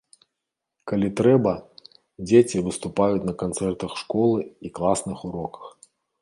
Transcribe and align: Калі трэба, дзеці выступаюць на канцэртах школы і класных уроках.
Калі 0.91 1.09
трэба, 1.19 1.51
дзеці 2.29 2.63
выступаюць 2.69 3.21
на 3.27 3.33
канцэртах 3.43 3.91
школы 4.05 4.39
і 4.71 4.73
класных 4.81 5.17
уроках. 5.31 5.63